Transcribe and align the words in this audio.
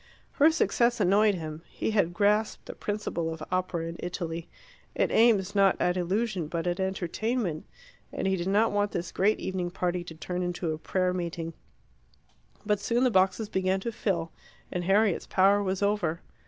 Her 0.31 0.49
success 0.49 0.99
annoyed 0.99 1.35
him. 1.35 1.61
He 1.67 1.91
had 1.91 2.11
grasped 2.11 2.65
the 2.65 2.73
principle 2.73 3.31
of 3.31 3.43
opera 3.51 3.85
in 3.85 3.97
Italy 3.99 4.49
it 4.95 5.11
aims 5.11 5.53
not 5.53 5.79
at 5.79 5.95
illusion 5.95 6.47
but 6.47 6.65
at 6.65 6.79
entertainment 6.79 7.67
and 8.11 8.25
he 8.25 8.35
did 8.35 8.47
not 8.47 8.71
want 8.71 8.93
this 8.93 9.11
great 9.11 9.39
evening 9.39 9.69
party 9.69 10.03
to 10.05 10.15
turn 10.15 10.41
into 10.41 10.71
a 10.73 10.79
prayer 10.79 11.13
meeting. 11.13 11.53
But 12.65 12.79
soon 12.79 13.03
the 13.03 13.11
boxes 13.11 13.47
began 13.47 13.79
to 13.81 13.91
fill, 13.91 14.31
and 14.71 14.85
Harriet's 14.85 15.27
power 15.27 15.61
was 15.61 15.83
over. 15.83 16.21